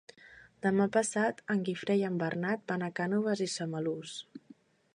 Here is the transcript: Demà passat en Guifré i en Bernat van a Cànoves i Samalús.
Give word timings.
Demà 0.65 0.85
passat 0.95 1.43
en 1.55 1.61
Guifré 1.67 1.97
i 1.99 2.07
en 2.09 2.17
Bernat 2.23 2.65
van 2.73 2.87
a 2.87 2.89
Cànoves 3.01 3.45
i 3.47 3.51
Samalús. 3.57 4.15